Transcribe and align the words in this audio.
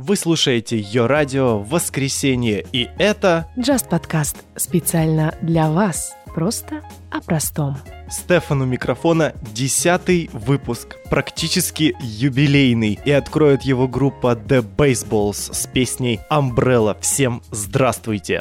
Вы 0.00 0.14
слушаете 0.14 0.78
Йо 0.78 1.08
Радио 1.08 1.58
в 1.58 1.70
воскресенье, 1.70 2.64
и 2.72 2.88
это 2.98 3.48
Just 3.56 3.88
подкаст 3.88 4.36
специально 4.54 5.34
для 5.42 5.68
вас. 5.72 6.14
Просто 6.36 6.82
о 7.10 7.20
простом. 7.20 7.76
Стефану 8.08 8.64
микрофона 8.64 9.32
десятый 9.52 10.30
выпуск, 10.32 10.94
практически 11.10 11.96
юбилейный, 12.00 12.96
и 13.04 13.10
откроет 13.10 13.62
его 13.62 13.88
группа 13.88 14.34
The 14.34 14.64
Baseballs 14.64 15.52
с 15.52 15.66
песней 15.66 16.20
Umbrella. 16.30 16.96
Всем 17.00 17.42
здравствуйте! 17.50 18.40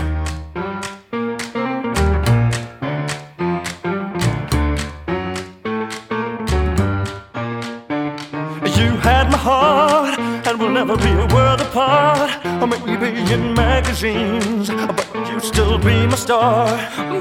You 8.77 8.95
had 9.01 9.31
my 9.31 9.39
heart, 9.39 10.19
and 10.45 10.59
we'll 10.59 10.69
never 10.69 10.95
be 10.97 11.09
a 11.09 11.25
world 11.33 11.46
apart. 11.77 12.45
Or 12.61 12.67
maybe 12.67 13.09
in 13.31 13.53
magazines, 13.53 14.69
but 14.69 15.07
you 15.29 15.39
still 15.39 15.77
be 15.77 16.07
my 16.07 16.15
star. 16.15 16.65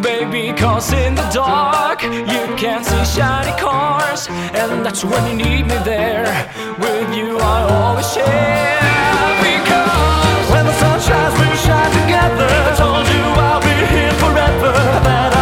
Baby, 0.01 0.53
cause 0.57 0.93
in 0.93 1.15
the 1.15 1.29
dark 1.33 2.03
you 2.03 2.45
can't 2.57 2.85
see 2.85 3.05
shiny 3.05 3.55
cars, 3.61 4.29
and 4.61 4.85
that's 4.85 5.05
when 5.05 5.23
you 5.29 5.37
need 5.45 5.65
me 5.67 5.79
there. 5.85 6.27
With 6.79 7.15
you, 7.17 7.39
I 7.39 7.59
always 7.77 8.09
share. 8.13 8.81
Because 9.47 10.51
When 10.53 10.65
the 10.65 10.75
sun 10.81 11.01
shines, 11.01 11.35
we'll 11.39 11.57
shine 11.67 11.93
together. 12.01 12.49
I 12.69 12.73
told 12.83 13.07
you 13.15 13.25
I'll 13.47 13.61
be 13.61 13.77
here 13.95 14.15
forever. 14.23 15.36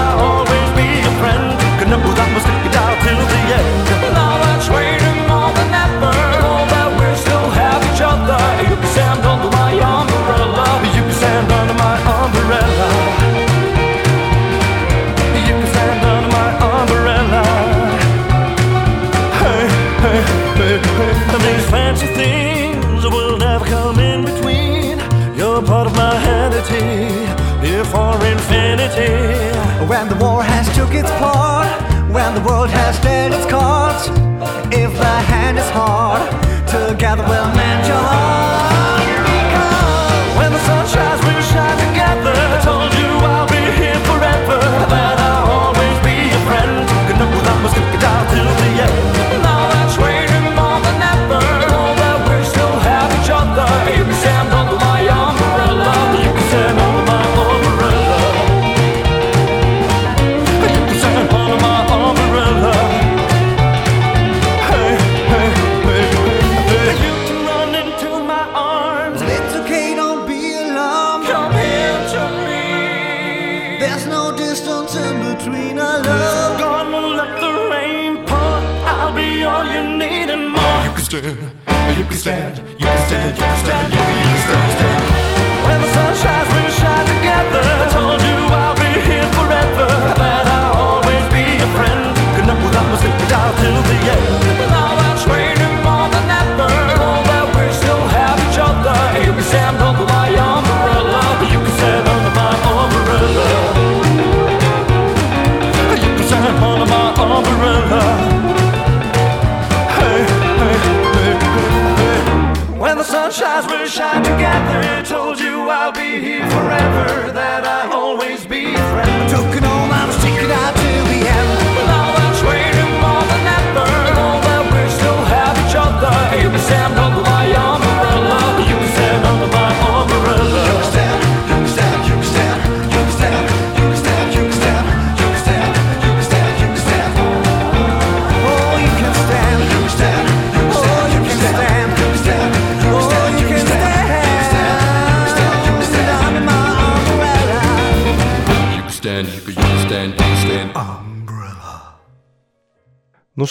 Infinity. 28.84 29.86
When 29.88 30.08
the 30.08 30.16
war 30.16 30.42
has 30.42 30.66
took 30.76 30.94
its 30.94 31.10
part, 31.12 31.68
when 32.12 32.34
the 32.34 32.40
world 32.40 32.70
has 32.70 32.98
dealt 33.00 33.32
its 33.32 33.46
cards, 33.50 34.08
if 34.72 34.92
the 34.92 35.16
hand 35.30 35.58
is 35.58 35.70
hard, 35.70 36.22
together 36.66 37.24
we'll 37.28 37.54
mend 37.54 37.86
your 37.86 37.96
heart. 37.96 39.03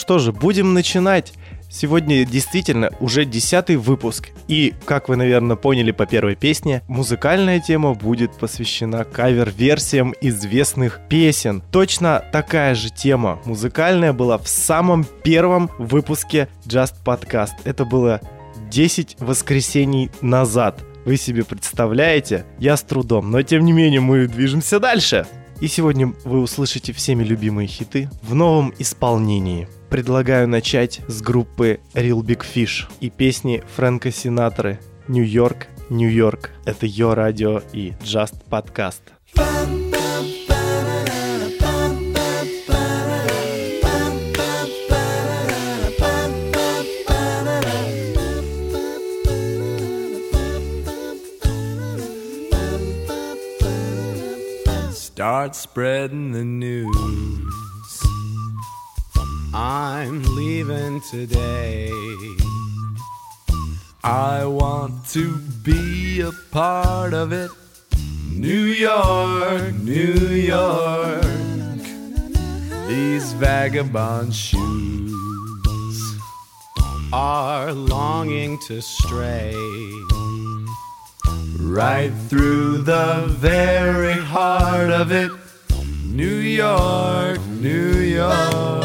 Что 0.04 0.20
же, 0.20 0.34
будем 0.34 0.74
начинать. 0.74 1.32
Сегодня 1.70 2.26
действительно 2.26 2.90
уже 3.00 3.24
десятый 3.24 3.78
выпуск. 3.78 4.32
И, 4.50 4.74
как 4.84 5.08
вы, 5.08 5.16
наверное, 5.16 5.56
поняли 5.56 5.92
по 5.92 6.06
первой 6.06 6.36
песне, 6.36 6.82
музыкальная 6.90 7.62
тема 7.62 7.94
будет 7.94 8.34
посвящена 8.34 9.06
кавер-версиям 9.06 10.14
известных 10.20 11.00
песен. 11.08 11.64
Точно 11.72 12.22
такая 12.34 12.76
же 12.76 12.90
тема 12.90 13.40
музыкальная 13.46 14.12
была 14.12 14.38
в 14.38 14.50
самом 14.50 15.06
первом 15.24 15.70
выпуске 15.78 16.50
Just 16.66 16.96
Podcast. 17.06 17.54
Это 17.64 17.86
было 17.86 18.20
10 18.70 19.16
воскресений 19.22 20.12
назад. 20.20 20.84
Вы 21.06 21.16
себе 21.16 21.46
представляете? 21.46 22.46
Я 22.60 22.76
с 22.76 22.84
трудом, 22.84 23.32
но 23.32 23.42
тем 23.42 23.64
не 23.64 23.72
менее 23.72 24.02
мы 24.02 24.28
движемся 24.28 24.82
дальше. 24.82 25.26
И 25.62 25.68
сегодня 25.68 26.14
вы 26.26 26.42
услышите 26.42 26.92
всеми 26.92 27.24
любимые 27.24 27.70
хиты 27.70 28.10
в 28.22 28.36
новом 28.36 28.74
исполнении. 28.80 29.70
Предлагаю 29.94 30.48
начать 30.48 31.02
с 31.08 31.22
группы 31.22 31.80
Real 31.94 32.24
Big 32.24 32.44
Fish 32.44 32.92
и 33.00 33.12
песни 33.12 33.64
Фрэнка 33.76 34.10
Синатры 34.10 34.80
«Нью-Йорк, 35.08 35.68
Нью-Йорк». 35.92 36.50
Это 36.66 36.88
Йо 36.88 37.14
Радио 37.14 37.62
и 37.74 37.94
Just 38.02 38.42
Podcast. 38.50 39.04
Start 54.92 55.54
spreading 55.54 56.32
the 56.32 56.44
news. 56.44 57.63
I'm 59.56 60.24
leaving 60.36 61.00
today. 61.02 61.92
I 64.04 64.46
want 64.46 65.06
to 65.10 65.38
be 65.64 66.22
a 66.22 66.32
part 66.52 67.14
of 67.14 67.32
it. 67.32 67.52
New 68.32 68.66
York, 68.66 69.76
New 69.76 70.28
York. 70.28 71.22
These 72.88 73.34
vagabond 73.34 74.34
shoes 74.34 75.14
are 77.14 77.72
longing 77.74 78.58
to 78.68 78.82
stray 78.82 79.54
right 81.60 82.12
through 82.28 82.80
the 82.80 83.28
very 83.28 84.14
heart 84.14 84.90
of 84.90 85.12
it. 85.12 85.32
New 86.06 86.38
York, 86.38 87.40
New 87.48 88.00
York. 88.00 88.83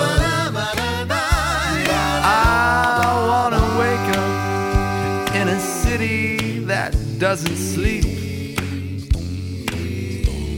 doesn't 7.18 7.56
sleep. 7.56 8.04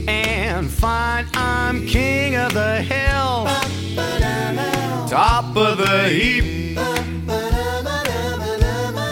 And 0.07 0.69
fine, 0.69 1.25
I'm 1.33 1.87
king 1.87 2.35
of 2.35 2.53
the 2.53 2.83
hill, 2.83 3.47
top 5.07 5.57
of 5.57 5.79
the 5.79 6.09
heap. 6.09 6.43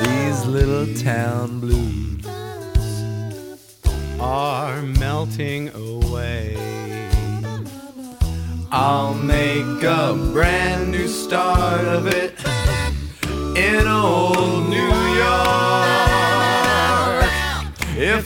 These 0.06 0.46
little 0.46 0.94
town 0.96 1.60
blues 1.60 2.24
are 4.20 4.84
melting 4.84 5.70
away. 5.70 6.56
I'll 8.72 9.16
make 9.16 9.84
a 9.84 10.14
brand 10.34 10.92
new 10.92 11.08
start 11.08 11.86
of 11.86 12.06
it 12.06 12.36
in 13.58 13.88
old 13.88 14.70
New 14.70 14.94
York 15.16 16.09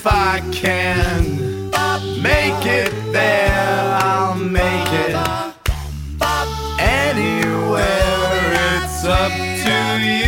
if 0.06 0.12
I 0.12 0.42
can 0.52 1.72
make 2.22 2.66
it 2.66 2.92
there, 3.14 3.98
I'll 4.02 4.36
make 4.36 4.92
it 4.92 5.16
anywhere. 6.78 7.84
It's 8.84 9.06
up 9.06 9.32
to 9.32 10.06
you. 10.06 10.23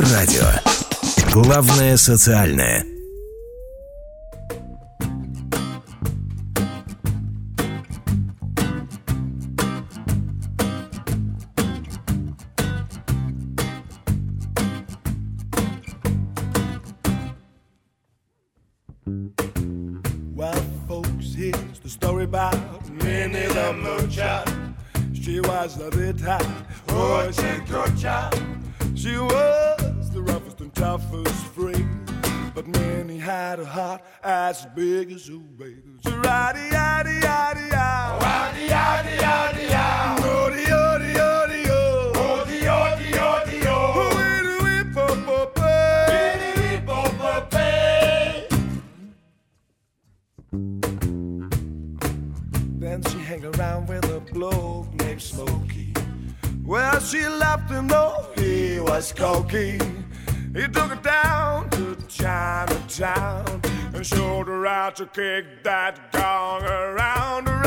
Радио. 0.00 0.46
Главное 1.32 1.96
социальное. 1.96 2.97
Shoulder 64.02 64.66
out 64.66 64.96
to 64.96 65.06
kick 65.06 65.64
that 65.64 66.12
gong 66.12 66.62
around. 66.62 67.57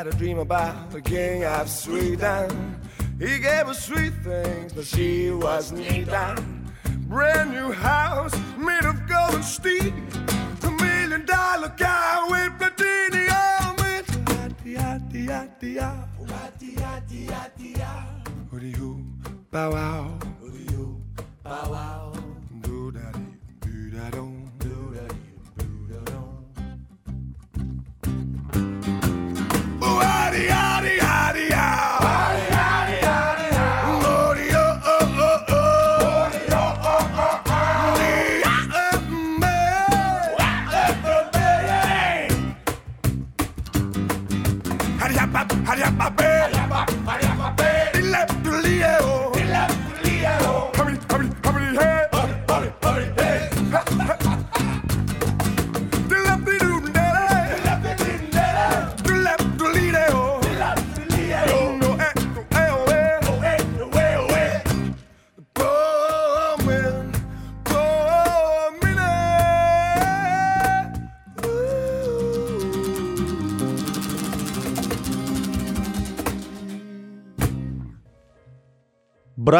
Had 0.00 0.14
a 0.14 0.16
dream 0.16 0.38
about 0.38 0.90
the 0.92 1.02
king 1.02 1.44
of 1.44 1.68
Sweden. 1.68 2.80
He 3.18 3.38
gave 3.38 3.66
her 3.66 3.74
sweet 3.74 4.14
things, 4.24 4.72
but 4.72 4.86
she 4.86 5.30
was 5.30 5.72
knee 5.72 6.04
down. 6.04 6.72
Brand 7.06 7.50
new 7.50 7.70
house 7.70 8.34
made 8.56 8.86
of 8.86 9.06
gold 9.06 9.34
and 9.34 9.44
steel. 9.44 9.92
A 10.62 10.70
million 10.70 11.26
dollar 11.26 11.68
car 11.76 12.30
with 12.30 12.58
platinum 12.58 13.76
Woody 18.50 18.70
hoo, 18.70 19.04
bow 19.50 19.72
wow. 19.72 20.18
Bow 21.44 21.70
wow. 21.72 22.29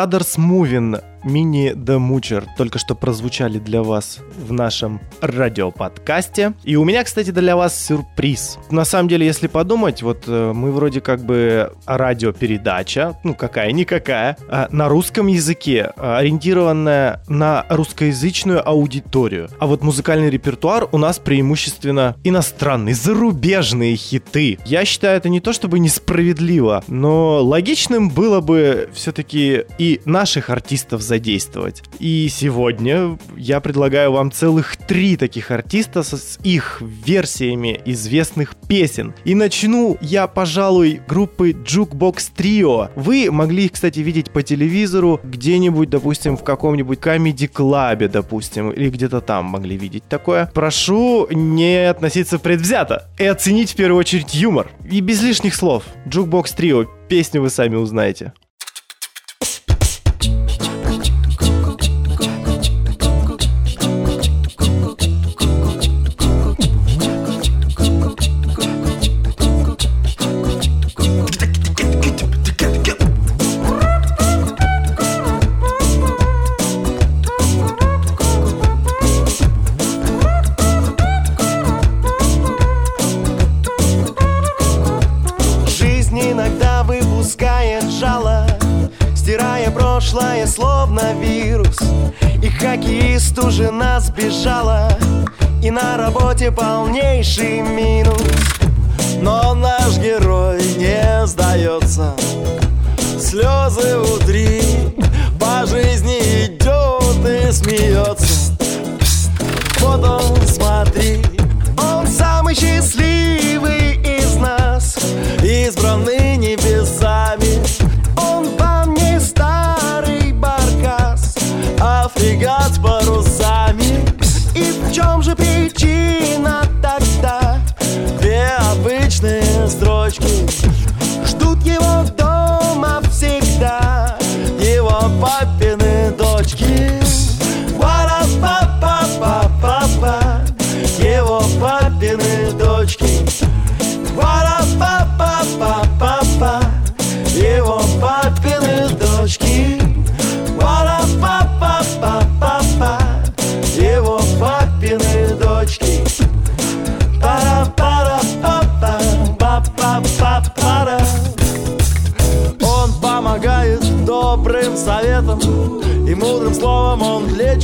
Brothers 0.00 0.38
Moving, 0.38 0.98
мини 1.24 1.72
The 1.72 1.98
Moocher 1.98 2.44
только 2.56 2.78
что 2.78 2.94
прозвучали 2.94 3.58
для 3.58 3.82
вас 3.82 4.18
в 4.36 4.52
нашем 4.52 5.00
радиоподкасте. 5.20 6.54
И 6.64 6.76
у 6.76 6.84
меня, 6.84 7.04
кстати, 7.04 7.30
для 7.30 7.56
вас 7.56 7.86
сюрприз. 7.86 8.58
На 8.70 8.84
самом 8.84 9.08
деле, 9.08 9.26
если 9.26 9.46
подумать, 9.46 10.02
вот 10.02 10.24
э, 10.26 10.52
мы 10.54 10.72
вроде 10.72 11.00
как 11.00 11.24
бы 11.24 11.72
радиопередача, 11.86 13.18
ну 13.24 13.34
какая-никакая, 13.34 14.36
а, 14.48 14.68
на 14.70 14.88
русском 14.88 15.26
языке, 15.26 15.92
а, 15.96 16.18
ориентированная 16.18 17.22
на 17.28 17.66
русскоязычную 17.68 18.66
аудиторию. 18.66 19.48
А 19.58 19.66
вот 19.66 19.82
музыкальный 19.82 20.30
репертуар 20.30 20.88
у 20.92 20.98
нас 20.98 21.18
преимущественно 21.18 22.16
иностранный, 22.24 22.92
зарубежные 22.92 23.96
хиты. 23.96 24.58
Я 24.64 24.84
считаю, 24.84 25.16
это 25.16 25.28
не 25.28 25.40
то 25.40 25.52
чтобы 25.52 25.78
несправедливо, 25.78 26.84
но 26.88 27.42
логичным 27.42 28.10
было 28.10 28.40
бы 28.40 28.88
все-таки 28.92 29.64
и 29.78 30.00
наших 30.04 30.50
артистов 30.50 31.02
задействовать. 31.10 31.82
И 31.98 32.28
сегодня 32.30 33.18
я 33.36 33.58
предлагаю 33.58 34.12
вам 34.12 34.30
целых 34.30 34.76
три 34.76 35.16
таких 35.16 35.50
артиста 35.50 36.04
с 36.04 36.38
их 36.44 36.80
версиями 36.80 37.80
известных 37.84 38.54
песен. 38.68 39.12
И 39.24 39.34
начну 39.34 39.98
я, 40.00 40.28
пожалуй, 40.28 41.00
группы 41.08 41.50
Jukebox 41.50 42.30
Trio. 42.36 42.90
Вы 42.94 43.28
могли 43.32 43.64
их, 43.64 43.72
кстати, 43.72 43.98
видеть 43.98 44.30
по 44.30 44.44
телевизору 44.44 45.20
где-нибудь, 45.24 45.90
допустим, 45.90 46.36
в 46.36 46.44
каком-нибудь 46.44 47.00
комедий-клабе, 47.00 48.06
допустим, 48.06 48.70
или 48.70 48.88
где-то 48.88 49.20
там 49.20 49.46
могли 49.46 49.76
видеть 49.76 50.04
такое. 50.08 50.48
Прошу 50.54 51.26
не 51.32 51.90
относиться 51.90 52.38
предвзято 52.38 53.08
и 53.18 53.24
оценить 53.24 53.72
в 53.72 53.74
первую 53.74 53.98
очередь 53.98 54.32
юмор. 54.34 54.70
И 54.88 55.00
без 55.00 55.20
лишних 55.22 55.56
слов. 55.56 55.82
Jukebox 56.06 56.56
Trio. 56.56 56.86
Песню 57.08 57.42
вы 57.42 57.50
сами 57.50 57.74
узнаете. 57.74 58.32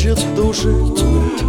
Он 0.06 0.16
лечит 0.16 0.34
души 0.34 0.68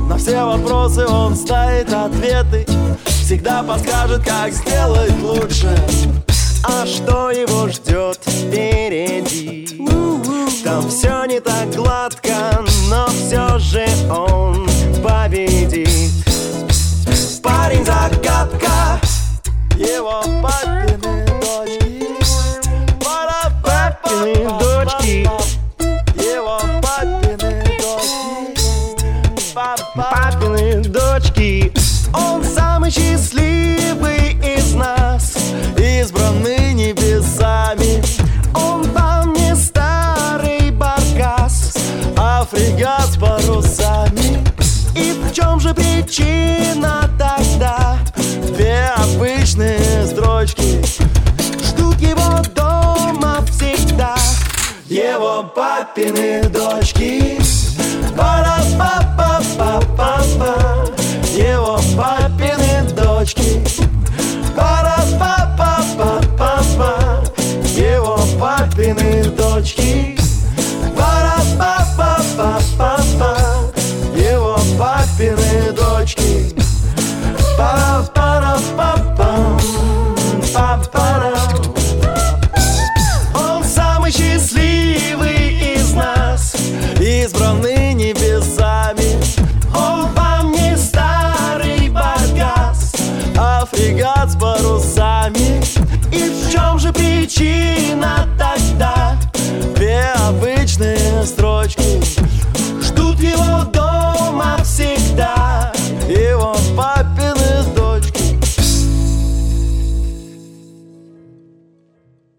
На 0.09 0.17
все 0.17 0.43
вопросы 0.43 1.05
он 1.05 1.35
знает 1.35 1.91
ответы. 1.93 2.65
Всегда 3.05 3.63
подскажет, 3.63 4.23
как 4.23 4.51
сделать 4.51 5.11
лучше. 5.21 5.75
А 6.63 6.85
что 6.85 7.31
его 7.31 7.67
ждет 7.67 8.19
впереди? 8.25 9.67
Там 10.63 10.89
все 10.89 11.25
не 11.25 11.39
так 11.39 11.69
гладко, 11.75 12.65
но 12.89 13.07
все 13.07 13.57
же 13.59 13.85
он 14.09 14.67
победит. 15.03 16.11
Парень 17.43 17.85
загадка 17.85 18.99
Его 19.77 20.21
папины 20.41 21.25
дочки 21.41 21.86
избраны 36.01 36.73
небесами. 36.73 38.03
Он 38.53 38.83
там 38.91 39.33
не 39.33 39.55
старый 39.55 40.69
баркас, 40.71 41.73
а 42.15 42.45
фрегат 42.45 43.07
с 43.07 43.17
парусами. 43.17 44.43
И 44.95 45.13
в 45.13 45.33
чем 45.33 45.59
же 45.59 45.73
причина 45.73 47.09
тогда? 47.17 47.97
Две 48.55 48.91
обычные 48.95 50.05
строчки. 50.05 50.83
Ждут 51.63 51.99
его 51.99 52.43
дома 52.55 53.39
всегда. 53.51 54.15
Его 54.87 55.43
папины 55.55 56.43
дочки. 56.49 57.39
Пара-па-па-па-па-па 58.15 60.53
Его 61.35 61.79
папины 61.95 62.83
дочки. 62.95 63.66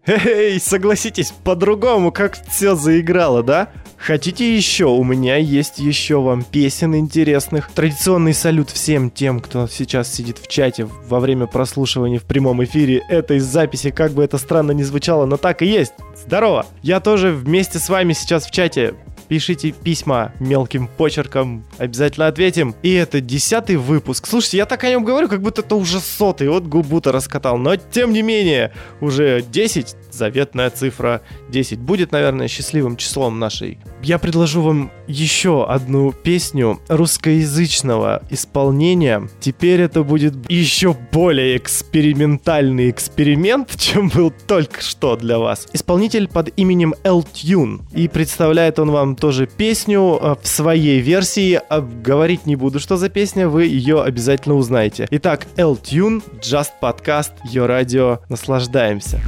Эй, 0.09 0.59
согласитесь, 0.59 1.31
по-другому 1.43 2.11
как 2.11 2.35
все 2.49 2.73
заиграло, 2.73 3.43
да? 3.43 3.69
Хотите 3.95 4.55
еще? 4.55 4.85
У 4.85 5.03
меня 5.03 5.35
есть 5.35 5.77
еще 5.77 6.19
вам 6.19 6.43
песен 6.43 6.95
интересных. 6.95 7.69
Традиционный 7.69 8.33
салют 8.33 8.71
всем 8.71 9.11
тем, 9.11 9.39
кто 9.39 9.67
сейчас 9.67 10.11
сидит 10.11 10.39
в 10.39 10.47
чате 10.47 10.89
во 11.07 11.19
время 11.19 11.45
прослушивания 11.45 12.17
в 12.17 12.23
прямом 12.23 12.63
эфире 12.63 13.03
этой 13.07 13.37
записи, 13.37 13.91
как 13.91 14.13
бы 14.13 14.23
это 14.23 14.39
странно 14.39 14.71
ни 14.71 14.81
звучало, 14.81 15.27
но 15.27 15.37
так 15.37 15.61
и 15.61 15.67
есть. 15.67 15.93
Здорово! 16.25 16.65
Я 16.81 17.01
тоже 17.01 17.31
вместе 17.31 17.77
с 17.77 17.87
вами 17.87 18.13
сейчас 18.13 18.47
в 18.47 18.51
чате. 18.51 18.95
Пишите 19.29 19.71
письма 19.71 20.33
мелким 20.39 20.87
почерком, 20.87 21.63
обязательно 21.77 22.25
ответим. 22.25 22.75
И 22.81 22.91
это 22.93 23.21
десятый 23.21 23.75
выпуск. 23.75 24.25
Слушайте, 24.25 24.57
я 24.57 24.65
так 24.65 24.83
о 24.83 24.89
нем 24.89 25.05
говорю, 25.05 25.29
как 25.29 25.41
будто 25.41 25.61
это 25.61 25.75
уже 25.75 25.99
сотый, 25.99 26.49
вот 26.49 26.63
губу-то 26.63 27.11
раскатал. 27.11 27.59
Но 27.59 27.75
тем 27.75 28.11
не 28.11 28.23
менее, 28.23 28.73
уже 29.01 29.43
10, 29.43 29.95
заветная 30.19 30.69
цифра 30.69 31.21
10, 31.49 31.79
будет, 31.79 32.11
наверное, 32.11 32.47
счастливым 32.47 32.97
числом 32.97 33.39
нашей. 33.39 33.79
Я 34.03 34.19
предложу 34.19 34.61
вам 34.61 34.91
еще 35.07 35.65
одну 35.65 36.11
песню 36.11 36.79
русскоязычного 36.89 38.21
исполнения. 38.29 39.27
Теперь 39.39 39.81
это 39.81 40.03
будет 40.03 40.33
еще 40.49 40.95
более 41.11 41.57
экспериментальный 41.57 42.89
эксперимент, 42.91 43.75
чем 43.77 44.09
был 44.09 44.31
только 44.47 44.81
что 44.81 45.15
для 45.15 45.39
вас. 45.39 45.67
Исполнитель 45.73 46.27
под 46.27 46.49
именем 46.57 46.93
L 47.03 47.25
Tune. 47.33 47.81
И 47.93 48.07
представляет 48.07 48.77
он 48.77 48.91
вам 48.91 49.15
тоже 49.15 49.47
песню 49.47 50.19
э, 50.21 50.35
в 50.41 50.47
своей 50.47 50.99
версии. 50.99 51.59
А 51.69 51.81
Говорить 51.81 52.45
не 52.45 52.55
буду, 52.55 52.79
что 52.79 52.97
за 52.97 53.09
песня, 53.09 53.47
вы 53.47 53.65
ее 53.65 54.03
обязательно 54.03 54.55
узнаете. 54.55 55.07
Итак, 55.11 55.47
L 55.55 55.77
Tune, 55.81 56.21
Just 56.41 56.71
Podcast, 56.81 57.31
Ее 57.45 57.65
радио. 57.65 58.19
Наслаждаемся. 58.29 59.21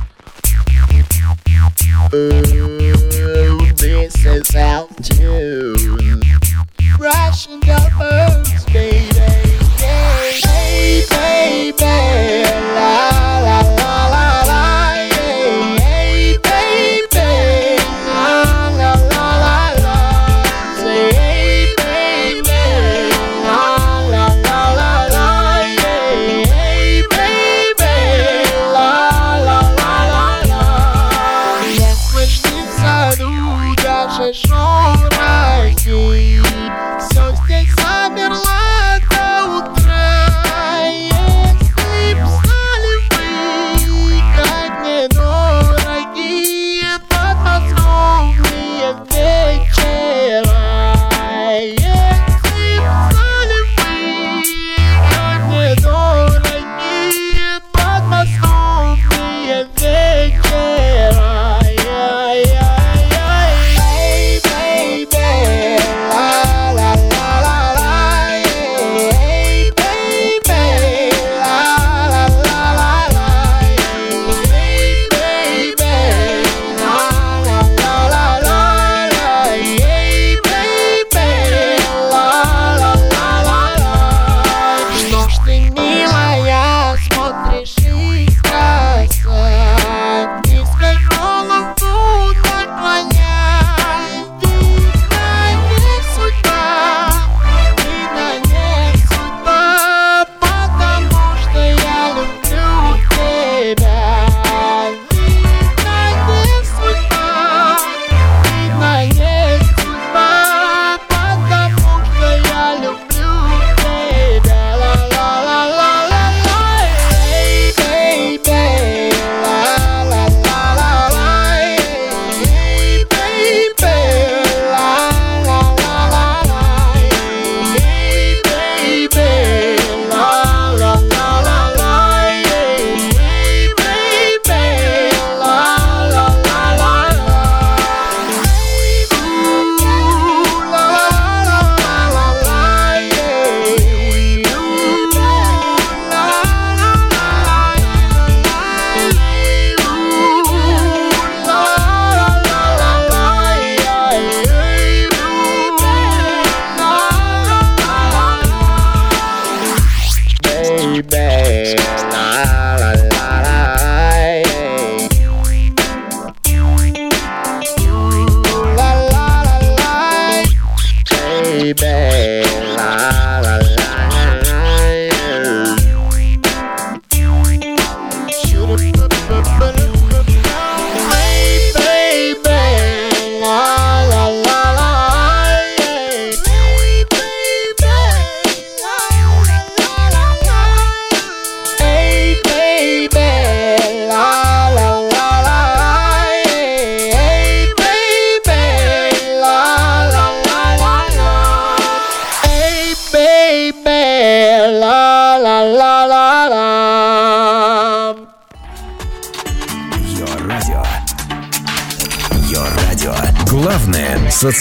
This 2.12 2.52
is 4.26 4.54
out 4.54 4.90
too. 5.02 5.74
Russian 7.00 7.62
dolphins, 7.62 8.66
baby. 8.66 9.08
Yeah. 9.80 11.06
Baby. 11.10 12.44
La, 12.76 13.40
la, 13.40 13.62
la. 13.62 14.11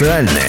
Социальное. 0.01 0.40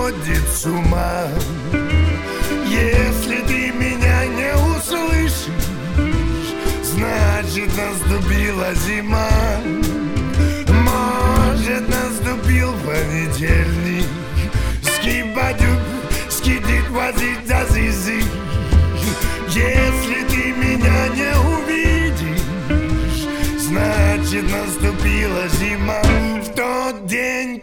Сводит 0.00 0.48
с 0.48 0.66
ума. 0.66 1.28
Если 2.66 3.36
ты 3.46 3.72
меня 3.72 4.26
не 4.26 4.52
услышишь 4.54 5.48
Значит 6.82 7.70
наступила 7.76 8.74
зима. 8.74 9.28
Может 10.68 11.88
наступил 11.88 12.72
понедельник. 12.84 14.06
Скибадюк, 14.82 15.80
скидит 16.30 16.88
возить 16.90 17.50
азизы 17.50 18.22
Если 19.48 20.24
ты 20.28 20.52
меня 20.52 21.08
не 21.08 21.32
увидишь 21.54 22.40
Значит 23.58 24.44
наступила 24.50 25.48
зима. 25.48 26.02
В 26.42 26.54
тот 26.54 27.06
день, 27.06 27.60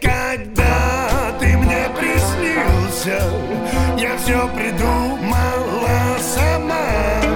все 4.28 4.46
придумала 4.48 6.18
сама 6.20 7.27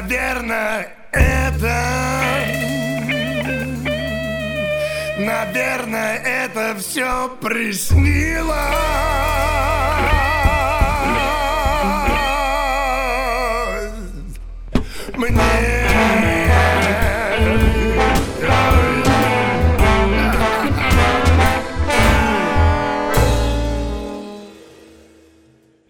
Наверное, 0.00 0.88
это... 1.12 1.74
Наверное, 5.18 6.16
это 6.24 6.74
все 6.78 7.28
приснилось 7.42 9.09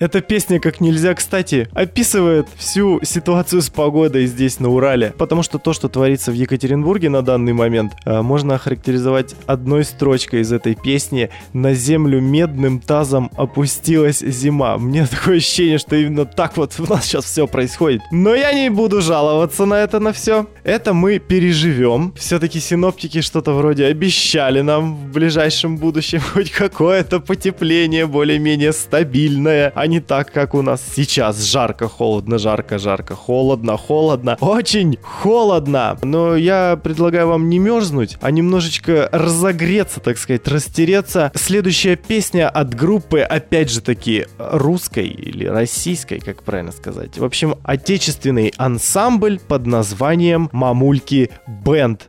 Эта 0.00 0.22
песня 0.22 0.58
как 0.60 0.80
нельзя 0.80 1.12
кстати 1.12 1.68
описывает 1.74 2.48
всю 2.56 3.00
ситуацию 3.02 3.60
с 3.60 3.68
погодой 3.68 4.24
здесь 4.24 4.58
на 4.58 4.70
Урале, 4.70 5.12
потому 5.18 5.42
что 5.42 5.58
то, 5.58 5.74
что 5.74 5.90
творится 5.90 6.30
в 6.30 6.34
Екатеринбурге 6.34 7.10
на 7.10 7.20
данный 7.20 7.52
момент, 7.52 7.92
э, 8.06 8.22
можно 8.22 8.54
охарактеризовать 8.54 9.34
одной 9.44 9.84
строчкой 9.84 10.40
из 10.40 10.54
этой 10.54 10.74
песни 10.74 11.28
«На 11.52 11.74
землю 11.74 12.18
медным 12.18 12.80
тазом 12.80 13.30
опустилась 13.36 14.20
зима». 14.20 14.78
Мне 14.78 15.06
такое 15.06 15.36
ощущение, 15.36 15.76
что 15.76 15.96
именно 15.96 16.24
так 16.24 16.56
вот 16.56 16.72
у 16.78 16.90
нас 16.90 17.04
сейчас 17.04 17.26
все 17.26 17.46
происходит. 17.46 18.00
Но 18.10 18.34
я 18.34 18.54
не 18.54 18.70
буду 18.70 19.02
жаловаться 19.02 19.66
на 19.66 19.74
это 19.74 20.00
на 20.00 20.14
все. 20.14 20.46
Это 20.64 20.94
мы 20.94 21.18
переживем. 21.18 22.14
Все-таки 22.16 22.58
синоптики 22.58 23.20
что-то 23.20 23.52
вроде 23.52 23.84
обещали 23.84 24.62
нам 24.62 24.96
в 24.96 25.12
ближайшем 25.12 25.76
будущем 25.76 26.20
хоть 26.32 26.50
какое-то 26.50 27.20
потепление 27.20 28.06
более-менее 28.06 28.72
стабильное, 28.72 29.70
а 29.74 29.89
не 29.90 30.00
так, 30.00 30.33
как 30.33 30.55
у 30.55 30.62
нас 30.62 30.81
сейчас. 30.94 31.42
Жарко, 31.42 31.88
холодно, 31.88 32.38
жарко, 32.38 32.79
жарко, 32.79 33.14
холодно, 33.14 33.76
холодно. 33.76 34.38
Очень 34.40 34.96
холодно. 35.03 35.98
Но 36.03 36.37
я 36.37 36.79
предлагаю 36.83 37.29
вам 37.29 37.50
не 37.50 37.59
мерзнуть, 37.59 38.16
а 38.20 38.31
немножечко 38.31 39.09
разогреться, 39.12 40.00
так 40.00 40.16
сказать, 40.16 40.46
растереться. 40.48 41.33
Следующая 41.35 41.96
песня 41.96 42.48
от 42.48 42.74
группы, 42.74 43.20
опять 43.20 43.70
же 43.70 43.81
таки, 43.81 44.26
русской 44.38 45.09
или 45.09 45.44
российской, 45.44 46.20
как 46.20 46.44
правильно 46.44 46.72
сказать. 46.72 47.18
В 47.18 47.24
общем, 47.24 47.57
отечественный 47.64 48.55
ансамбль 48.57 49.40
под 49.40 49.66
названием 49.66 50.48
«Мамульки 50.53 51.31
Бенд». 51.46 52.07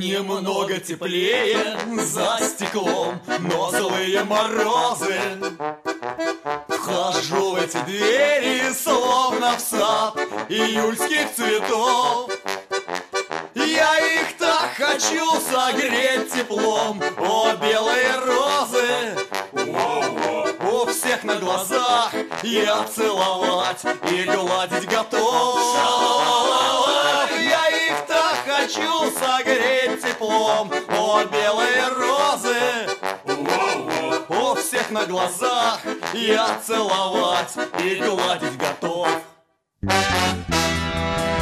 Немного 0.00 0.80
теплее 0.80 1.76
за 1.98 2.38
стеклом, 2.40 3.20
но 3.40 3.70
злые 3.70 4.24
морозы. 4.24 5.20
Вхожу 6.68 7.50
в 7.50 7.56
эти 7.56 7.76
двери, 7.84 8.72
словно 8.72 9.58
в 9.58 9.60
сад 9.60 10.16
июльских 10.48 11.30
цветов. 11.34 12.30
Я 13.54 13.98
их 13.98 14.38
так 14.38 14.70
хочу 14.74 15.38
согреть 15.52 16.32
теплом, 16.32 17.02
о, 17.18 17.52
белые 17.56 18.14
розы. 18.24 19.18
У 20.72 20.86
всех 20.86 21.24
на 21.24 21.34
глазах 21.34 22.14
я 22.42 22.84
целовать 22.84 23.84
и 24.10 24.22
гладить 24.22 24.88
готов. 24.88 26.89
Хочу 28.72 29.10
согреть 29.10 30.00
теплом, 30.00 30.70
о, 30.90 31.24
белые 31.24 31.88
розы. 31.88 32.88
У 34.28 34.54
всех 34.54 34.90
на 34.92 35.06
глазах 35.06 35.80
я 36.14 36.60
целовать 36.64 37.52
и 37.82 37.96
гладить 37.96 38.56
готов. 38.56 39.08
Белые 39.82 39.98
розы, 39.98 41.39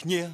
окне. 0.00 0.30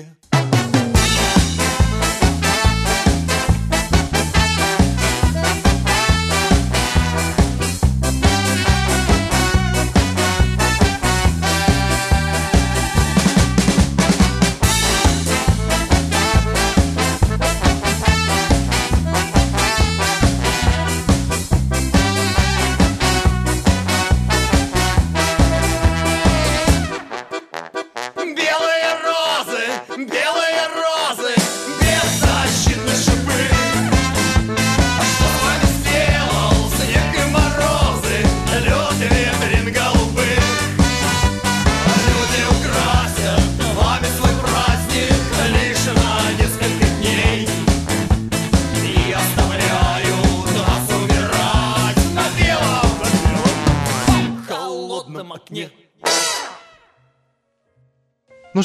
you. 0.00 0.29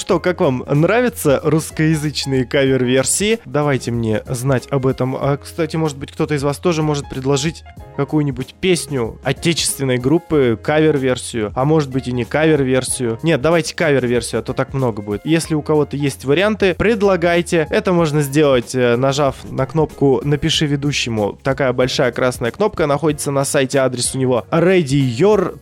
Что, 0.05 0.19
как 0.19 0.39
вам 0.39 0.63
нравятся 0.69 1.41
русскоязычные 1.43 2.45
кавер-версии? 2.45 3.39
Давайте 3.45 3.89
мне 3.89 4.21
знать 4.27 4.67
об 4.69 4.85
этом. 4.85 5.15
А, 5.15 5.35
кстати, 5.35 5.77
может 5.77 5.97
быть, 5.97 6.11
кто-то 6.11 6.35
из 6.35 6.43
вас 6.43 6.59
тоже 6.59 6.83
может 6.83 7.09
предложить 7.09 7.63
какую-нибудь 7.97 8.53
песню 8.61 9.19
отечественной 9.23 9.97
группы, 9.97 10.59
кавер-версию, 10.61 11.51
а 11.55 11.65
может 11.65 11.89
быть 11.89 12.07
и 12.07 12.11
не 12.11 12.23
кавер-версию. 12.23 13.17
Нет, 13.23 13.41
давайте 13.41 13.73
кавер-версию, 13.73 14.41
а 14.41 14.43
то 14.43 14.53
так 14.53 14.75
много 14.75 15.01
будет. 15.01 15.21
Если 15.25 15.55
у 15.55 15.63
кого-то 15.63 15.97
есть 15.97 16.23
варианты, 16.23 16.75
предлагайте. 16.75 17.65
Это 17.71 17.91
можно 17.91 18.21
сделать, 18.21 18.75
э, 18.75 18.97
нажав 18.97 19.37
на 19.49 19.65
кнопку 19.65 20.21
«Напиши 20.23 20.67
ведущему». 20.67 21.39
Такая 21.41 21.73
большая 21.73 22.11
красная 22.11 22.51
кнопка 22.51 22.85
находится 22.85 23.31
на 23.31 23.43
сайте, 23.43 23.79
адрес 23.79 24.13
у 24.13 24.19
него 24.19 24.45
readyyor.com. 24.51 25.55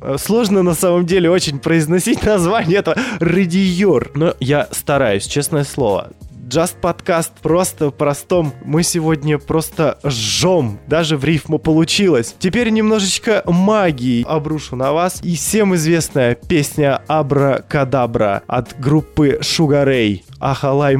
Э, 0.00 0.16
Сложно 0.18 0.62
на 0.62 0.72
самом 0.72 1.04
деле 1.04 1.30
очень 1.30 1.58
произносить 1.58 2.24
название 2.24 2.78
этого 2.78 2.96
Readyyor, 3.18 4.10
но 4.14 4.34
я 4.40 4.68
стараюсь, 4.72 5.26
честное 5.26 5.64
слово. 5.64 6.12
Just 6.48 6.80
подкаст 6.80 7.32
просто 7.42 7.90
простом. 7.90 8.54
Мы 8.64 8.82
сегодня 8.82 9.38
просто 9.38 9.98
жжем. 10.02 10.78
Даже 10.86 11.18
в 11.18 11.24
рифму 11.24 11.58
получилось. 11.58 12.34
Теперь 12.38 12.70
немножечко 12.70 13.42
магии 13.44 14.24
обрушу 14.26 14.74
на 14.74 14.94
вас. 14.94 15.20
И 15.22 15.36
всем 15.36 15.74
известная 15.74 16.34
песня 16.34 17.02
Абра 17.06 17.62
Кадабра 17.68 18.42
от 18.46 18.80
группы 18.80 19.40
Sugar 19.42 19.86
Ray. 19.86 20.22
Ахалай 20.40 20.96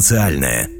социальное. 0.00 0.75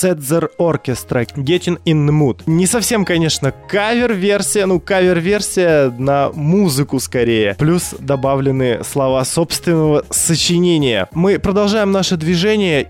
Setzer 0.00 0.48
Orchestra 0.56 1.26
Getting 1.36 1.78
in 1.84 2.06
the 2.06 2.10
Mood. 2.10 2.42
Не 2.46 2.66
совсем, 2.66 3.04
конечно, 3.04 3.52
кавер-версия, 3.52 4.64
ну, 4.64 4.80
кавер-версия 4.80 5.90
на 5.90 6.30
музыку 6.32 7.00
скорее. 7.00 7.54
Плюс 7.58 7.94
добавлены 7.98 8.82
слова 8.82 9.24
собственного 9.24 10.04
сочинения. 10.10 11.08
Мы 11.12 11.38
продолжаем 11.38 11.92
наше 11.92 12.16
движение 12.16 12.88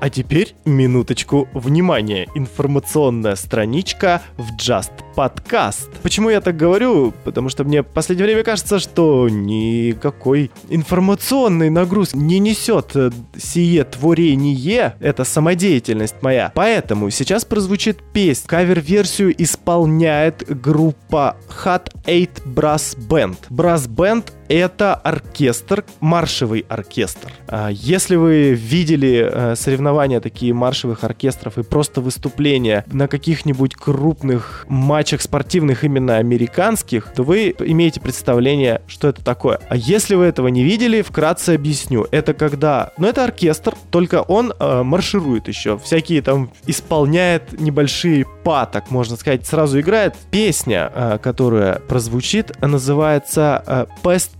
а 0.00 0.10
теперь 0.10 0.54
минуточку 0.64 1.48
внимания. 1.54 2.28
Информационная 2.34 3.36
страничка 3.36 4.22
в 4.36 4.56
Just 4.56 4.92
Podcast. 5.16 5.88
Почему 6.02 6.30
я 6.30 6.40
так 6.40 6.56
говорю? 6.56 7.12
Потому 7.24 7.48
что 7.48 7.64
мне 7.64 7.82
в 7.82 7.86
последнее 7.86 8.26
время 8.26 8.42
кажется, 8.44 8.78
что 8.78 9.28
никакой 9.28 10.50
информационной 10.68 11.70
нагрузки 11.70 12.16
не 12.16 12.38
несет 12.38 12.94
э, 12.94 13.10
сие 13.36 13.84
творение. 13.84 14.96
Это 15.00 15.24
самодеятельность 15.24 16.16
моя. 16.22 16.52
Поэтому 16.54 17.10
сейчас 17.10 17.44
прозвучит 17.44 17.98
песня. 18.12 18.48
Кавер-версию 18.48 19.34
исполняет 19.42 20.44
группа 20.48 21.36
Hot 21.64 21.90
8 22.04 22.54
Brass 22.54 22.96
Band. 23.08 23.36
Brass 23.50 23.88
Band 23.88 24.24
это 24.48 24.94
оркестр, 24.94 25.84
маршевый 26.00 26.64
оркестр. 26.68 27.32
А, 27.48 27.68
Если 27.70 28.16
вы 28.16 28.52
видели 28.52 29.28
э, 29.30 29.56
соревнования 29.56 30.20
такие 30.20 30.52
маршевых 30.52 31.04
оркестров 31.04 31.58
и 31.58 31.62
просто 31.62 32.00
выступления 32.00 32.84
на 32.92 33.08
каких-нибудь 33.08 33.74
крупных 33.74 34.64
матчах 34.68 35.22
спортивных 35.22 35.84
именно 35.84 36.16
американских, 36.16 37.12
то 37.14 37.22
вы 37.22 37.54
имеете 37.58 38.00
представление, 38.00 38.82
что 38.86 39.08
это 39.08 39.24
такое. 39.24 39.60
А 39.68 39.76
если 39.76 40.14
вы 40.14 40.24
этого 40.24 40.48
не 40.48 40.64
видели, 40.64 41.02
вкратце 41.02 41.50
объясню. 41.50 42.06
Это 42.10 42.34
когда... 42.34 42.92
Ну, 42.98 43.06
это 43.06 43.24
оркестр, 43.24 43.74
только 43.90 44.22
он 44.22 44.52
э, 44.58 44.82
марширует 44.82 45.48
еще. 45.48 45.78
Всякие 45.78 46.22
там 46.22 46.50
исполняет 46.66 47.60
небольшие 47.60 48.26
па, 48.44 48.66
так 48.66 48.90
можно 48.90 49.16
сказать. 49.16 49.46
Сразу 49.46 49.80
играет 49.80 50.14
песня, 50.30 50.90
э, 50.94 51.18
которая 51.22 51.80
прозвучит, 51.80 52.52
называется 52.60 53.62
э, 53.66 53.86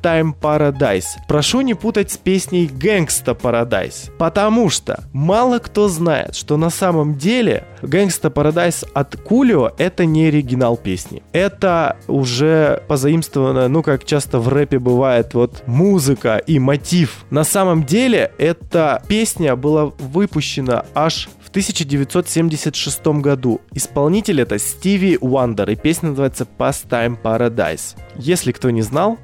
Pastime 0.05 0.35
Paradise. 0.39 1.07
Прошу 1.27 1.63
не 1.63 1.75
путать 1.75 2.11
с 2.11 2.19
песней 2.19 2.67
Gangsta 2.67 3.35
Paradise, 3.39 4.11
потому 4.19 4.69
что 4.69 5.05
мало 5.13 5.59
кто 5.59 5.89
знает, 5.89 6.37
что 6.37 6.57
на 6.57 6.69
самом 6.69 7.17
деле 7.17 7.65
Gangsta 7.81 8.31
Paradise 8.31 8.87
от 8.93 9.17
Кулио 9.17 9.73
это 9.79 10.05
не 10.05 10.27
оригинал 10.27 10.77
песни. 10.77 11.23
Это 11.33 11.97
уже 12.07 12.83
позаимствовано, 12.87 13.69
ну 13.69 13.83
как 13.83 14.05
часто 14.05 14.39
в 14.39 14.49
рэпе 14.49 14.79
бывает, 14.79 15.33
вот 15.33 15.63
музыка 15.67 16.37
и 16.37 16.59
мотив. 16.59 17.25
На 17.31 17.45
самом 17.45 17.85
деле 17.85 18.31
эта 18.37 19.03
песня 19.09 19.57
была 19.57 19.87
выпущена 19.87 20.85
аж 20.95 21.31
в 21.43 21.49
1976 21.49 23.07
году. 23.07 23.61
Исполнитель 23.73 24.43
это 24.43 24.59
Стиви 24.59 25.17
Уандер, 25.21 25.71
и 25.71 25.77
песня 25.77 26.11
называется 26.11 26.47
Pastime 26.59 27.17
Paradise. 27.23 27.97
Если 28.17 28.53
кто 28.53 28.71
не 28.71 28.83
знал, 28.83 29.19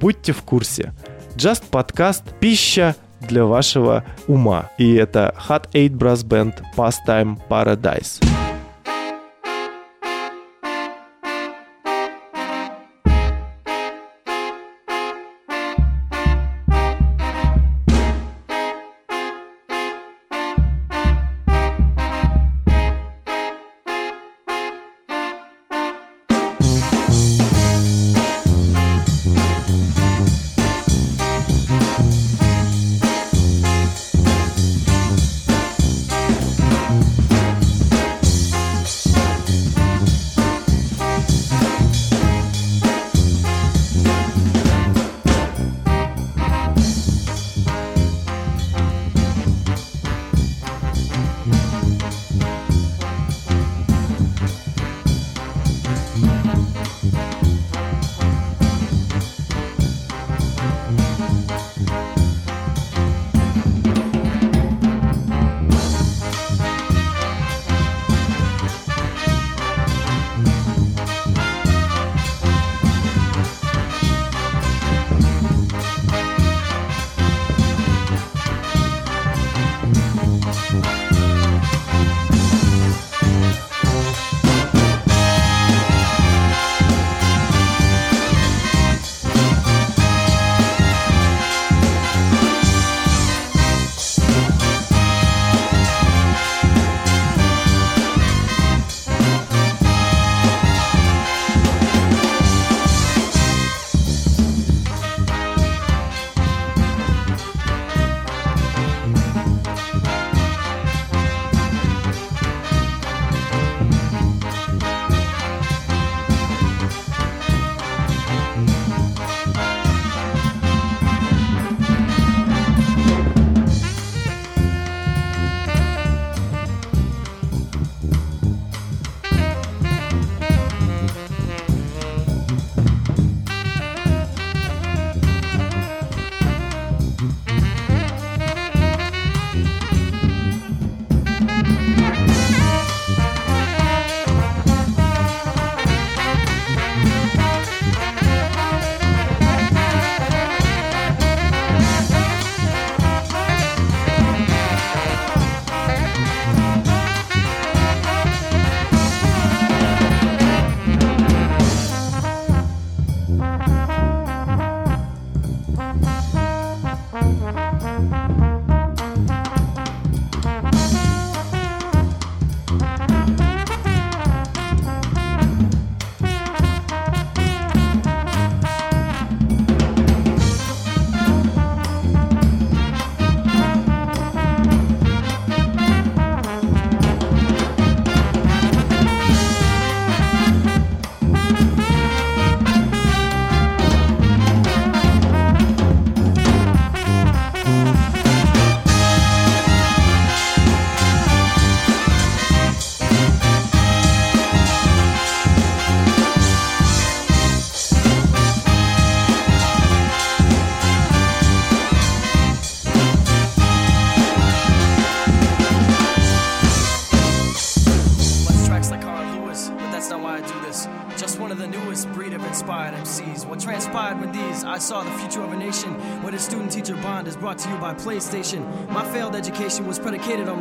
будьте 0.00 0.32
в 0.32 0.42
курсе. 0.42 0.92
Just 1.36 1.64
подкаст 1.70 2.24
«Пища 2.40 2.94
для 3.20 3.44
вашего 3.44 4.04
ума». 4.26 4.70
И 4.78 4.94
это 4.94 5.34
Hot 5.48 5.68
8 5.72 5.96
Brass 5.96 6.24
Band 6.26 6.54
Pastime 6.76 7.38
Paradise. 7.48 8.22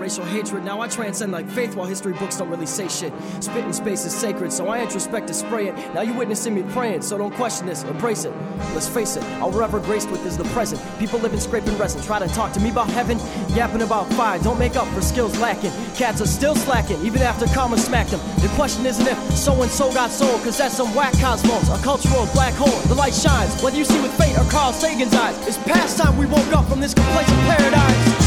Racial 0.07 0.23
hatred. 0.23 0.63
Now 0.63 0.79
I 0.79 0.87
transcend 0.87 1.33
like 1.33 1.49
faith 1.49 1.75
while 1.75 1.85
history 1.85 2.13
books 2.13 2.37
don't 2.37 2.49
really 2.49 2.65
say 2.65 2.87
shit. 2.87 3.11
Spit 3.41 3.65
in 3.65 3.73
space 3.73 4.05
is 4.05 4.13
sacred, 4.15 4.53
so 4.53 4.69
I 4.69 4.79
introspect 4.79 5.27
to 5.27 5.33
spray 5.33 5.67
it. 5.67 5.75
Now 5.93 5.99
you 5.99 6.13
witnessing 6.13 6.55
me 6.55 6.63
praying, 6.71 7.01
so 7.01 7.17
don't 7.17 7.33
question 7.33 7.67
this, 7.67 7.83
embrace 7.83 8.23
it. 8.23 8.31
Let's 8.73 8.87
face 8.87 9.17
it, 9.17 9.23
all 9.41 9.51
we're 9.51 9.63
ever 9.63 9.81
graced 9.81 10.09
with 10.09 10.25
is 10.25 10.37
the 10.37 10.45
present. 10.55 10.81
People 10.97 11.19
living 11.19 11.41
scraping 11.41 11.77
resin, 11.77 12.01
try 12.03 12.19
to 12.19 12.27
talk 12.29 12.53
to 12.53 12.61
me 12.61 12.69
about 12.69 12.89
heaven, 12.89 13.19
yapping 13.49 13.81
about 13.81 14.07
fire. 14.13 14.39
Don't 14.39 14.57
make 14.57 14.77
up 14.77 14.87
for 14.93 15.01
skills 15.01 15.37
lacking. 15.39 15.71
Cats 15.97 16.21
are 16.21 16.25
still 16.25 16.55
slacking, 16.55 17.01
even 17.05 17.21
after 17.21 17.45
karma 17.47 17.77
smacked 17.77 18.11
them. 18.11 18.21
The 18.39 18.47
question 18.55 18.85
isn't 18.85 19.05
if 19.05 19.17
so 19.35 19.61
and 19.61 19.69
so 19.69 19.91
got 19.93 20.09
sold, 20.09 20.41
cause 20.41 20.57
that's 20.57 20.77
some 20.77 20.95
whack 20.95 21.19
cosmos, 21.19 21.67
a 21.67 21.83
cultural 21.83 22.29
black 22.31 22.53
hole. 22.53 22.79
The 22.87 22.95
light 22.95 23.13
shines, 23.13 23.61
whether 23.61 23.75
you 23.75 23.83
see 23.83 24.01
with 24.01 24.17
fate 24.17 24.37
or 24.37 24.49
Carl 24.49 24.71
Sagan's 24.71 25.13
eyes. 25.13 25.35
It's 25.45 25.57
past 25.57 25.97
time 25.97 26.15
we 26.15 26.27
woke 26.27 26.53
up 26.53 26.65
from 26.69 26.79
this 26.79 26.93
complacent 26.93 27.41
paradigm. 27.41 28.26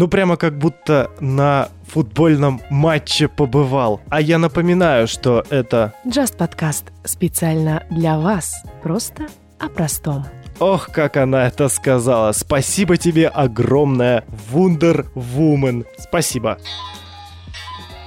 Ну, 0.00 0.08
прямо 0.08 0.38
как 0.38 0.56
будто 0.56 1.10
на 1.20 1.68
футбольном 1.86 2.62
матче 2.70 3.28
побывал. 3.28 4.00
А 4.08 4.22
я 4.22 4.38
напоминаю, 4.38 5.06
что 5.06 5.44
это... 5.50 5.92
Just 6.06 6.38
подкаст 6.38 6.86
специально 7.04 7.82
для 7.90 8.18
вас. 8.18 8.64
Просто 8.82 9.26
о 9.58 9.68
простом. 9.68 10.24
Ох, 10.58 10.88
как 10.90 11.18
она 11.18 11.46
это 11.46 11.68
сказала. 11.68 12.32
Спасибо 12.32 12.96
тебе 12.96 13.28
огромное, 13.28 14.24
Wonder 14.50 15.06
Woman. 15.14 15.84
Спасибо. 15.98 16.56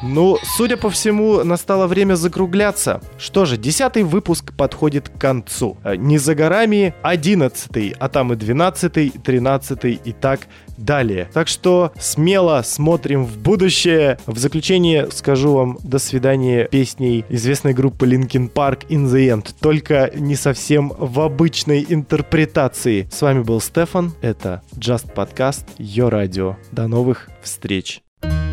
Ну, 0.06 0.38
судя 0.58 0.76
по 0.76 0.90
всему, 0.90 1.46
настало 1.46 1.88
время 1.88 2.16
закругляться. 2.16 3.02
Что 3.18 3.46
же, 3.46 3.56
десятый 3.56 4.04
выпуск 4.04 4.54
подходит 4.54 5.08
к 5.08 5.18
концу. 5.18 5.78
Э, 5.84 5.96
Не 5.96 6.18
за 6.18 6.36
горами 6.36 6.94
одиннадцатый, 7.02 7.96
а 8.00 8.10
там 8.10 8.34
и 8.34 8.36
двенадцатый, 8.36 9.12
тринадцатый 9.12 9.94
и 10.04 10.12
так 10.12 10.42
далее. 10.78 11.30
Так 11.34 11.48
что 11.48 11.94
смело 11.98 12.62
смотрим 12.66 13.24
в 13.24 13.38
будущее. 13.38 14.18
В 14.26 14.38
заключение 14.38 15.10
скажу 15.10 15.54
вам 15.54 15.78
до 15.84 16.00
свидания 16.00 16.68
песней 16.68 17.24
известной 17.30 17.74
группы 17.74 18.06
Linkin 18.06 18.52
Park 18.52 18.86
In 18.90 19.06
The 19.06 19.30
End. 19.30 19.56
Только 19.62 20.12
не 20.16 20.36
совсем 20.36 20.92
в 20.98 21.22
обычной 21.22 21.86
интерпретации. 21.88 23.08
С 23.10 23.22
вами 23.22 23.42
был 23.42 23.62
Стефан. 23.62 24.12
Это 24.22 24.64
Just 24.76 25.14
Podcast, 25.14 25.64
Йо 25.78 26.10
Радио. 26.10 26.58
До 26.74 26.88
новых 26.88 27.30
встреч. 27.42 28.02
It 28.22 28.53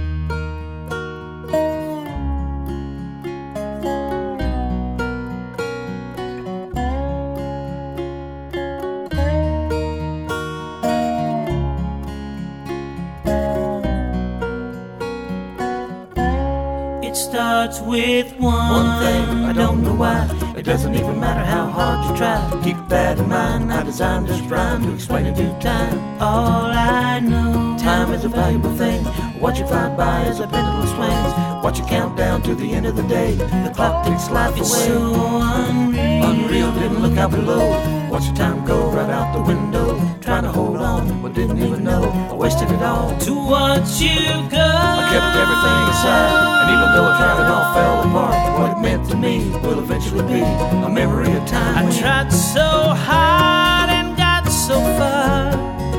starts 17.60 17.80
with 17.80 18.32
one. 18.38 18.70
One 18.70 19.02
thing, 19.04 19.44
I 19.44 19.52
don't 19.52 19.82
know 19.82 19.92
why. 19.92 20.26
It 20.56 20.62
doesn't 20.62 20.94
even 20.94 21.20
matter 21.20 21.44
how 21.44 21.66
hard 21.66 22.08
you 22.08 22.16
try. 22.16 22.38
Keep 22.64 22.88
that 22.88 23.18
in 23.18 23.28
mind. 23.28 23.70
I 23.70 23.82
designed 23.82 24.28
this 24.28 24.40
rhyme 24.42 24.82
to 24.84 24.94
explain 24.94 25.26
in 25.26 25.34
due 25.34 25.54
time. 25.60 25.98
All 26.22 26.70
I 26.72 27.20
know, 27.20 27.76
time 27.78 28.14
is 28.14 28.24
a 28.24 28.28
valuable 28.28 28.74
thing. 28.76 29.04
What 29.42 29.58
you 29.58 29.66
fly 29.66 29.94
by 29.94 30.22
as 30.22 30.40
a 30.40 30.46
pendulum 30.46 30.86
swings. 30.94 31.32
Watch 31.62 31.80
it 31.80 31.86
count 31.86 32.16
down 32.16 32.40
to 32.44 32.54
the 32.54 32.72
end 32.72 32.86
of 32.86 32.96
the 32.96 33.02
day. 33.02 33.34
The 33.34 33.72
clock 33.74 34.06
takes 34.06 34.30
life 34.30 34.56
It's 34.56 34.72
away. 34.72 34.86
so 34.86 35.42
unreal. 35.42 36.30
Unreal, 36.30 36.72
didn't 36.72 37.02
look 37.02 37.18
out 37.18 37.30
below. 37.30 37.68
Watch 38.10 38.26
the 38.28 38.34
time 38.34 38.64
go 38.64 38.90
right 38.90 39.10
out 39.10 39.34
the 39.36 39.42
window. 39.42 39.99
Trying 40.30 40.44
to 40.44 40.52
hold 40.52 40.76
on, 40.76 41.22
but 41.22 41.34
didn't 41.34 41.58
even 41.58 41.82
know. 41.82 42.04
I 42.30 42.34
wasted 42.34 42.70
it 42.70 42.80
all. 42.82 43.18
To 43.18 43.34
watch 43.34 44.00
you 44.00 44.14
go. 44.48 44.62
I 44.62 45.02
kept 45.10 45.34
everything 45.42 45.80
aside, 45.90 46.34
and 46.60 46.70
even 46.70 46.88
though 46.94 47.10
I 47.10 47.18
tried, 47.18 47.38
it 47.42 47.48
all 47.50 47.74
fell 47.74 47.96
apart. 48.08 48.60
What 48.60 48.70
it 48.78 48.80
meant 48.80 49.10
to 49.10 49.16
me 49.16 49.50
will 49.66 49.80
eventually 49.80 50.22
be 50.32 50.40
a 50.40 50.88
memory 50.88 51.32
of 51.32 51.44
time. 51.46 51.88
I 51.88 51.98
tried 51.98 52.32
so 52.32 52.60
hard 52.60 53.90
and 53.90 54.16
got 54.16 54.46
so 54.46 54.78
far, 54.98 55.50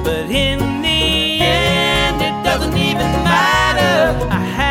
but 0.02 0.32
in 0.32 0.60
the 0.82 1.42
end, 1.42 2.22
it 2.22 2.42
doesn't 2.46 2.78
even 2.78 3.12
matter. 3.28 4.16
I 4.32 4.40
had 4.40 4.71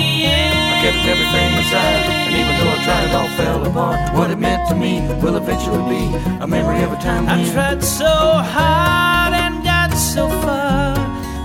kept 0.81 1.05
everything 1.13 1.49
inside. 1.59 2.09
And 2.25 2.33
even 2.41 2.53
though 2.57 2.73
I 2.73 2.83
tried, 2.83 3.05
it 3.07 3.13
all 3.19 3.31
fell 3.37 3.61
apart. 3.69 4.13
What 4.15 4.31
it 4.31 4.39
meant 4.39 4.67
to 4.69 4.75
me 4.75 4.93
will 5.21 5.37
eventually 5.37 5.83
be 5.95 6.03
a 6.41 6.47
memory 6.47 6.81
of 6.83 6.91
a 6.91 6.97
time 6.97 7.25
when 7.27 7.39
I 7.39 7.51
tried 7.53 7.83
so 7.83 8.13
hard 8.55 9.33
and 9.33 9.63
got 9.63 9.91
so 9.93 10.27
far, 10.43 10.95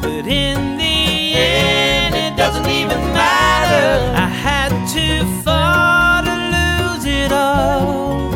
but 0.00 0.26
in 0.26 0.78
the 0.78 1.34
end 1.36 2.14
it 2.14 2.34
doesn't 2.36 2.68
even 2.80 3.00
matter. 3.12 3.88
I 4.26 4.28
had 4.46 4.72
to 4.96 5.06
fall 5.44 6.24
to 6.28 6.36
lose 6.56 7.04
it 7.04 7.30
all. 7.30 8.32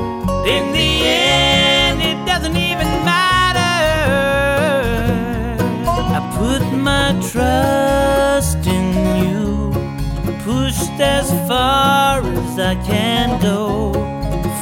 In 0.56 0.64
the 0.72 0.92
end, 1.06 2.02
it 2.02 2.26
doesn't 2.26 2.56
even 2.56 2.88
matter. 3.12 3.76
I 6.16 6.20
put 6.36 6.62
my 6.76 7.18
trust 7.30 7.69
pushed 10.50 10.98
as 10.98 11.30
far 11.46 12.22
as 12.24 12.58
I 12.58 12.74
can 12.74 13.40
go. 13.40 13.92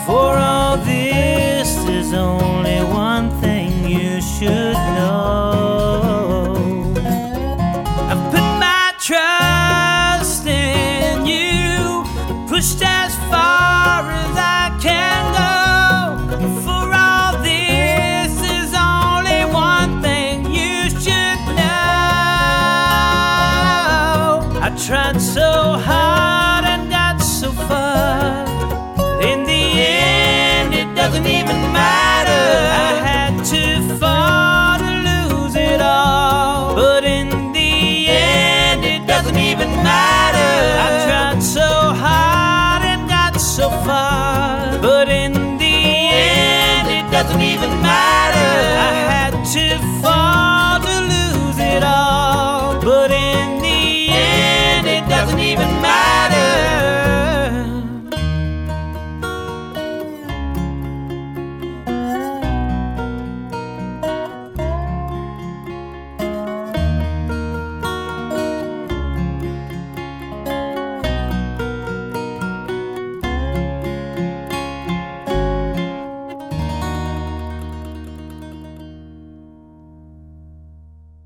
For 0.06 0.30
all 0.36 0.76
this, 0.76 1.68
there's 1.86 2.12
only 2.12 2.80
one 3.08 3.30
thing 3.40 3.70
you 3.88 4.20
should 4.20 4.87